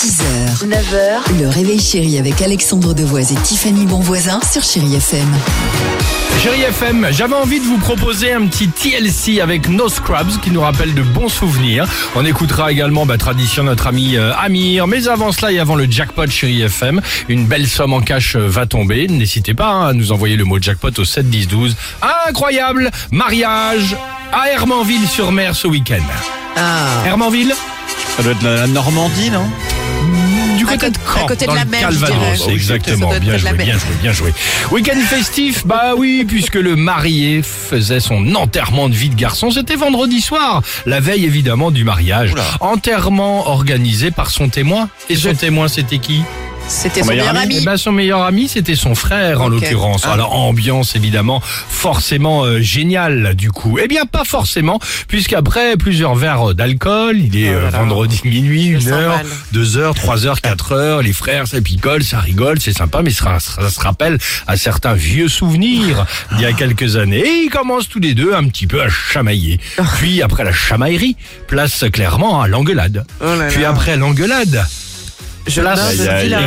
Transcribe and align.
6h, 0.00 0.66
9h, 0.66 1.42
le 1.42 1.48
réveil 1.50 1.78
chéri 1.78 2.16
avec 2.16 2.40
Alexandre 2.40 2.94
Devoise 2.94 3.32
et 3.32 3.34
Tiffany 3.34 3.84
Bonvoisin 3.84 4.40
sur 4.50 4.62
Chérie 4.62 4.94
FM. 4.94 5.28
Chérie 6.42 6.62
FM, 6.62 7.08
j'avais 7.10 7.34
envie 7.34 7.60
de 7.60 7.66
vous 7.66 7.76
proposer 7.76 8.32
un 8.32 8.46
petit 8.46 8.68
TLC 8.68 9.42
avec 9.42 9.68
No 9.68 9.90
Scrubs 9.90 10.40
qui 10.40 10.52
nous 10.52 10.62
rappelle 10.62 10.94
de 10.94 11.02
bons 11.02 11.28
souvenirs. 11.28 11.86
On 12.16 12.24
écoutera 12.24 12.72
également, 12.72 13.04
bah, 13.04 13.18
tradition, 13.18 13.62
notre 13.62 13.88
ami 13.88 14.16
euh, 14.16 14.32
Amir. 14.38 14.86
Mais 14.86 15.06
avant 15.06 15.32
cela 15.32 15.52
et 15.52 15.58
avant 15.58 15.74
le 15.74 15.84
jackpot 15.84 16.30
Chérie 16.30 16.62
FM, 16.62 17.02
une 17.28 17.44
belle 17.44 17.68
somme 17.68 17.92
en 17.92 18.00
cash 18.00 18.36
euh, 18.36 18.48
va 18.48 18.64
tomber. 18.64 19.06
N'hésitez 19.06 19.52
pas 19.52 19.68
hein, 19.68 19.88
à 19.88 19.92
nous 19.92 20.12
envoyer 20.12 20.36
le 20.36 20.46
mot 20.46 20.58
jackpot 20.58 20.98
au 20.98 21.04
7 21.04 21.28
10 21.28 21.46
12. 21.46 21.76
Incroyable 22.26 22.90
mariage 23.10 23.98
à 24.32 24.48
Hermanville-sur-Mer 24.48 25.54
ce 25.54 25.66
week-end. 25.66 26.00
Ah. 26.56 26.86
Hermanville? 27.04 27.54
Ça 28.16 28.22
doit 28.22 28.32
être 28.32 28.42
la 28.42 28.66
Normandie, 28.66 29.30
non? 29.30 29.44
Du 30.58 30.66
À 30.66 30.72
côté 30.76 30.90
de 30.90 30.96
côté- 30.98 31.00
Caen, 31.14 31.24
à 31.24 31.28
côté 31.28 31.44
de 31.44 31.50
dans 31.50 31.54
la 31.54 31.64
mer, 31.64 31.80
Calvados, 31.80 32.16
c'est 32.44 32.52
exactement. 32.52 33.08
Bien 33.20 33.36
joué, 33.38 33.52
bien 33.54 33.78
joué, 33.78 33.88
bien 34.02 34.12
joué. 34.12 34.34
Week-end 34.70 34.98
festif, 35.08 35.66
bah 35.66 35.94
oui, 35.96 36.24
puisque 36.28 36.56
le 36.56 36.76
marié 36.76 37.42
faisait 37.42 38.00
son 38.00 38.34
enterrement 38.34 38.88
de 38.88 38.94
vie 38.94 39.08
de 39.08 39.14
garçon, 39.14 39.50
c'était 39.50 39.76
vendredi 39.76 40.20
soir, 40.20 40.62
la 40.86 41.00
veille 41.00 41.24
évidemment 41.24 41.70
du 41.70 41.84
mariage. 41.84 42.32
Oula. 42.32 42.44
Enterrement 42.60 43.48
organisé 43.48 44.10
par 44.10 44.30
son 44.30 44.48
témoin. 44.48 44.88
Et 45.08 45.16
son 45.16 45.34
témoin, 45.34 45.68
c'était 45.68 45.98
qui? 45.98 46.22
C'était 46.70 47.00
Son 47.00 47.06
son 47.06 47.10
meilleur 47.12 47.36
ami. 47.36 47.56
eh 47.60 47.64
ben, 47.64 47.76
son 47.76 47.90
meilleur 47.92 48.22
ami, 48.22 48.46
c'était 48.46 48.76
son 48.76 48.94
frère 48.94 49.40
en 49.42 49.48
l'occurrence. 49.48 50.02
Ah. 50.06 50.12
Alors 50.12 50.34
ambiance 50.36 50.94
évidemment 50.94 51.42
forcément 51.68 52.44
euh, 52.44 52.60
géniale 52.60 53.34
du 53.34 53.50
coup. 53.50 53.78
Eh 53.82 53.88
bien 53.88 54.06
pas 54.06 54.24
forcément, 54.24 54.78
puisqu'après 55.08 55.76
plusieurs 55.76 56.14
verres 56.14 56.54
d'alcool, 56.54 57.18
il 57.18 57.36
est 57.36 57.50
Oh 57.50 57.52
là 57.54 57.58
euh, 57.58 57.70
là. 57.72 57.78
vendredi 57.80 58.20
minuit, 58.24 58.66
une 58.66 58.88
heure, 58.88 59.20
deux 59.52 59.78
heures, 59.78 59.94
trois 59.96 60.26
heures, 60.26 60.40
quatre 60.40 60.70
heures, 60.72 61.02
les 61.02 61.12
frères 61.12 61.48
ça 61.48 61.60
picole, 61.60 62.04
ça 62.04 62.20
rigole, 62.20 62.60
c'est 62.60 62.72
sympa, 62.72 63.02
mais 63.02 63.10
ça, 63.10 63.38
ça 63.40 63.68
se 63.68 63.80
rappelle 63.80 64.18
à 64.46 64.56
certains 64.56 64.94
vieux 64.94 65.28
souvenirs 65.28 66.06
d'il 66.32 66.42
y 66.42 66.46
a 66.46 66.52
quelques 66.52 66.94
années. 66.96 67.18
Et 67.18 67.42
ils 67.46 67.50
commencent 67.50 67.88
tous 67.88 68.00
les 68.00 68.14
deux 68.14 68.32
un 68.32 68.46
petit 68.46 68.68
peu 68.68 68.80
à 68.80 68.88
chamailler. 68.88 69.58
Puis 69.98 70.22
après 70.22 70.44
la 70.44 70.52
chamaillerie, 70.52 71.16
place 71.48 71.84
clairement 71.92 72.40
à 72.40 72.46
l'engueulade. 72.46 73.04
Oh 73.20 73.26
Puis 73.50 73.64
après 73.64 73.96
l'engueulade, 73.96 74.64
Je 75.46 75.60
là. 75.62 75.74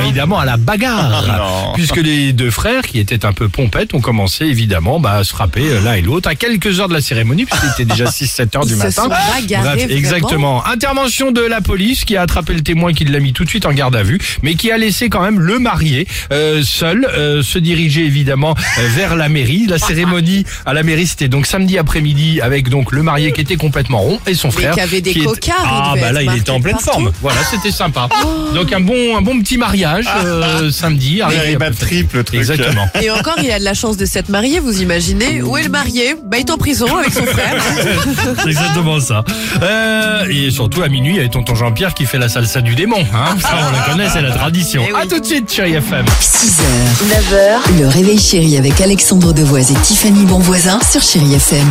évidemment 0.03 0.39
à 0.39 0.45
la 0.45 0.57
bagarre. 0.57 1.73
Puisque 1.75 1.97
les 1.97 2.33
deux 2.33 2.51
frères, 2.51 2.83
qui 2.83 2.99
étaient 2.99 3.25
un 3.25 3.33
peu 3.33 3.49
pompettes, 3.49 3.93
ont 3.93 4.01
commencé 4.01 4.45
évidemment 4.45 4.99
bah, 4.99 5.13
à 5.15 5.23
se 5.23 5.31
frapper 5.31 5.63
euh, 5.63 5.81
l'un 5.81 5.93
et 5.93 6.01
l'autre 6.01 6.29
à 6.29 6.35
quelques 6.35 6.79
heures 6.79 6.87
de 6.89 6.93
la 6.93 7.01
cérémonie, 7.01 7.45
puisqu'il 7.45 7.69
était 7.69 7.85
déjà 7.85 8.05
6-7 8.05 8.57
heures 8.57 8.63
Ils 8.63 8.67
du 8.67 8.73
se 8.73 8.77
matin. 8.79 8.91
sont 9.03 9.07
bagarrés, 9.09 9.63
Bref, 9.63 9.75
vraiment 9.77 9.97
exactement. 9.97 10.65
Intervention 10.65 11.31
de 11.31 11.41
la 11.41 11.61
police 11.61 12.05
qui 12.05 12.15
a 12.17 12.21
attrapé 12.21 12.53
le 12.53 12.61
témoin 12.61 12.93
qui 12.93 13.05
l'a 13.05 13.19
mis 13.19 13.33
tout 13.33 13.43
de 13.43 13.49
suite 13.49 13.65
en 13.65 13.73
garde 13.73 13.95
à 13.95 14.03
vue, 14.03 14.19
mais 14.43 14.55
qui 14.55 14.71
a 14.71 14.77
laissé 14.77 15.09
quand 15.09 15.21
même 15.21 15.39
le 15.39 15.59
marié 15.59 16.07
euh, 16.31 16.61
seul 16.63 17.05
euh, 17.05 17.41
se 17.41 17.57
diriger 17.59 18.05
évidemment 18.05 18.55
euh, 18.77 18.87
vers 18.95 19.15
la 19.15 19.29
mairie. 19.29 19.65
La 19.67 19.77
cérémonie 19.79 20.45
à 20.65 20.73
la 20.73 20.83
mairie, 20.83 21.07
c'était 21.07 21.27
donc 21.29 21.45
samedi 21.47 21.77
après-midi 21.77 22.41
avec 22.41 22.69
donc 22.69 22.91
le 22.91 23.01
marié 23.03 23.31
qui 23.31 23.41
était 23.41 23.55
complètement 23.57 23.99
rond 23.99 24.19
et 24.27 24.33
son 24.35 24.49
Mais 24.49 24.53
frère 24.53 24.73
qui 24.75 24.81
avait 24.81 25.01
des 25.01 25.13
qui 25.13 25.23
cocards, 25.23 25.55
Ah 25.65 25.93
bah 25.99 26.11
là, 26.11 26.21
il 26.21 26.33
était 26.35 26.51
en 26.51 26.61
pleine 26.61 26.75
partout. 26.75 26.91
forme. 26.91 27.11
Voilà, 27.21 27.43
c'était 27.43 27.71
sympa. 27.71 28.07
Donc 28.53 28.71
un 28.71 28.82
bon 28.83 29.17
un 29.17 29.21
bon 29.21 29.39
petit 29.39 29.57
mariage 29.57 30.05
euh, 30.25 30.71
samedi. 30.71 31.15
Il 31.15 31.21
arrivé- 31.21 31.55
bad 31.57 31.77
trip, 31.77 32.13
le 32.13 32.23
truc. 32.23 32.39
Exactement. 32.39 32.87
Et 33.01 33.09
encore, 33.09 33.35
il 33.41 33.49
a 33.51 33.59
de 33.59 33.63
la 33.63 33.73
chance 33.73 33.97
de 33.97 34.05
s'être 34.05 34.29
marié, 34.29 34.59
vous 34.59 34.81
imaginez 34.81 35.41
Où 35.41 35.57
est 35.57 35.63
le 35.63 35.69
marié? 35.69 36.15
Bah, 36.25 36.37
il 36.37 36.41
est 36.41 36.51
en 36.51 36.57
prison 36.57 36.85
avec 36.95 37.13
son 37.13 37.25
frère. 37.25 37.55
C'est 38.43 38.49
exactement 38.49 38.99
ça. 38.99 39.23
Euh, 39.61 40.25
et 40.29 40.51
surtout 40.51 40.81
à 40.83 40.89
minuit, 40.89 41.13
il 41.13 41.17
y 41.17 41.19
avait 41.19 41.29
tonton 41.29 41.55
Jean-Pierre 41.55 41.93
qui 41.93 42.05
fait 42.05 42.17
la 42.17 42.29
salsa 42.29 42.61
du 42.61 42.75
démon. 42.75 43.03
Hein 43.13 43.35
ça, 43.41 43.49
on 43.67 43.71
le 43.71 43.91
connaît, 43.91 44.09
c'est 44.11 44.21
la 44.21 44.31
tradition. 44.31 44.83
Eh 44.87 44.93
oui. 44.93 44.99
À 45.01 45.05
tout 45.07 45.19
de 45.19 45.25
suite, 45.25 45.51
chérie 45.51 45.73
FM. 45.73 46.05
6h, 46.05 46.61
9h, 47.09 47.79
le 47.81 47.87
réveil 47.87 48.19
chéri 48.19 48.57
avec 48.57 48.79
Alexandre 48.81 49.33
Devoise 49.33 49.71
et 49.71 49.75
Tiffany 49.75 50.25
Bonvoisin 50.25 50.79
sur 50.89 51.01
Chérie 51.01 51.33
FM. 51.35 51.67